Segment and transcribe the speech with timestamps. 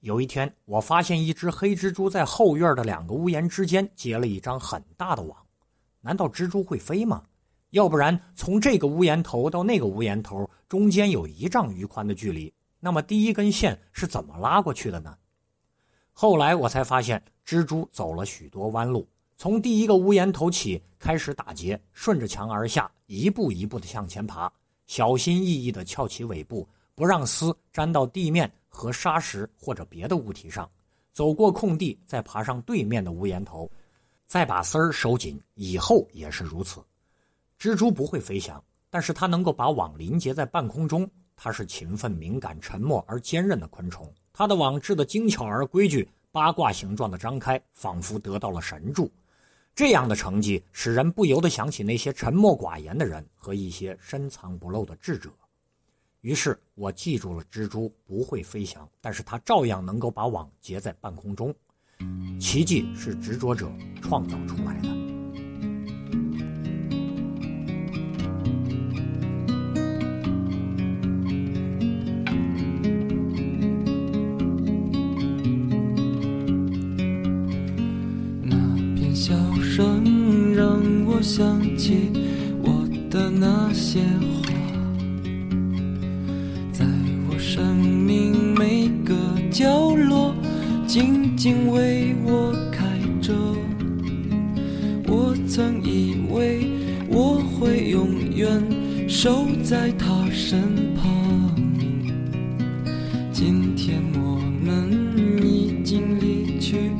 [0.00, 5.36] 有一天，我发现一只黑蜘蛛在后院的两个屋檐之间结了一张很大的网。
[6.00, 7.22] 难道蜘蛛会飞吗？
[7.70, 15.14] 要不然，从这个屋檐头到那个屋檐头中间有一丈余宽的距离，那么第一根线是怎么拉过去的呢？
[16.12, 19.06] 后来我才发现，蜘蛛走了许多弯路，
[19.36, 24.50] 从第一个屋檐头起开始打结，顺着墙而下，一步一步的向前爬，
[24.86, 30.66] 小心翼翼地翘起尾部，不让丝粘到地面和沙石或者别的物体上。
[31.12, 33.70] 走过空地，再爬上对面的屋檐头，
[34.26, 35.38] 再把丝儿收紧。
[35.54, 36.80] 以后也是如此。
[37.58, 41.06] 蜘蛛不会飞翔，但是它能够把网临结在半空中。
[41.36, 44.10] 它是勤奋、敏感、沉默而坚韧的昆虫。
[44.32, 49.10] 它的网织得精巧而规矩，八卦形状的张开，仿佛得到了神助。
[49.74, 55.30] 这样的成绩使人不由得想起那些沉默寡言的人和一些深藏不露的智者。
[56.22, 61.54] 于是我记住了蜘蛛不会飞翔，但是它照样能够把网结在半空中。
[62.38, 63.70] 奇迹是执着者
[64.02, 64.88] 创造出来的。
[78.42, 78.56] 那
[78.94, 82.10] 片笑声让我想起
[82.62, 84.02] 我的那些
[84.42, 84.59] 花，
[91.40, 92.84] 静静为我开
[93.22, 93.32] 着。
[95.08, 96.68] 我曾以为
[97.08, 98.62] 我会永远
[99.08, 100.60] 守在他身
[100.94, 101.50] 旁，
[103.32, 106.90] 今天我们已经离去。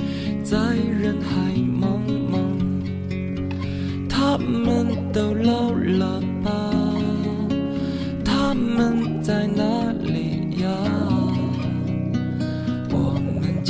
[0.43, 2.01] 在人海茫
[2.33, 2.41] 茫，
[4.09, 6.70] 他们都老了吧？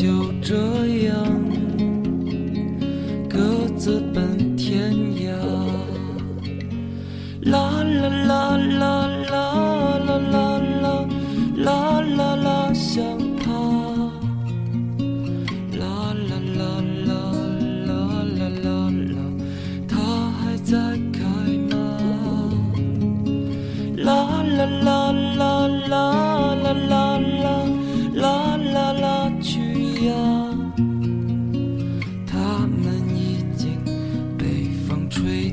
[0.00, 0.99] 就这样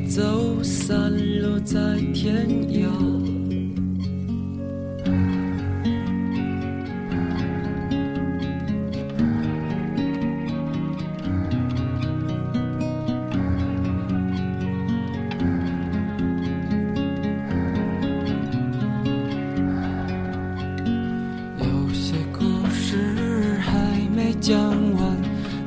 [0.08, 1.78] 走，散落在
[2.14, 2.88] 天涯。
[21.60, 24.58] 有些故事还没讲
[24.94, 25.18] 完，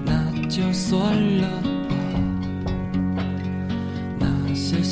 [0.05, 1.63] 那就算了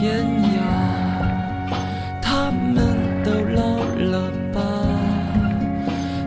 [0.00, 0.24] 天
[0.54, 0.62] 涯，
[2.22, 4.62] 他们都老了吧？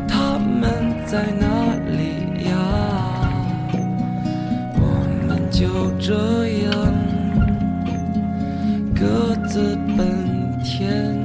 [0.09, 1.45] 他们在哪
[1.87, 2.51] 里呀？
[4.75, 4.81] 我
[5.25, 6.11] 们就这
[6.65, 6.69] 样
[8.93, 11.20] 各自奔天涯。